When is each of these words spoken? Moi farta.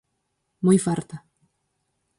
Moi 0.65 0.77
farta. 0.85 1.17